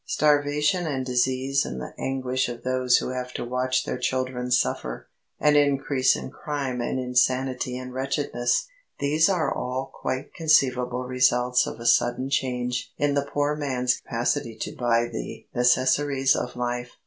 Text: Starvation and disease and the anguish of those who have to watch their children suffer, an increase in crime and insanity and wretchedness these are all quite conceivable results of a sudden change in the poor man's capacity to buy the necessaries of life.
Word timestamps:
Starvation 0.03 0.87
and 0.87 1.05
disease 1.05 1.63
and 1.63 1.79
the 1.79 1.93
anguish 1.99 2.49
of 2.49 2.63
those 2.63 2.97
who 2.97 3.09
have 3.09 3.31
to 3.33 3.45
watch 3.45 3.85
their 3.85 3.99
children 3.99 4.49
suffer, 4.49 5.07
an 5.39 5.55
increase 5.55 6.15
in 6.15 6.31
crime 6.31 6.81
and 6.81 6.99
insanity 6.99 7.77
and 7.77 7.93
wretchedness 7.93 8.67
these 8.97 9.29
are 9.29 9.53
all 9.55 9.91
quite 9.93 10.33
conceivable 10.33 11.03
results 11.03 11.67
of 11.67 11.79
a 11.79 11.85
sudden 11.85 12.31
change 12.31 12.91
in 12.97 13.13
the 13.13 13.29
poor 13.31 13.55
man's 13.55 13.97
capacity 14.01 14.55
to 14.55 14.75
buy 14.75 15.05
the 15.07 15.45
necessaries 15.53 16.35
of 16.35 16.55
life. 16.55 16.93